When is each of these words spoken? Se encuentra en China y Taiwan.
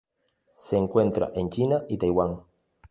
Se 0.55 0.77
encuentra 0.77 1.29
en 1.35 1.51
China 1.51 1.85
y 1.87 1.99
Taiwan. 1.99 2.41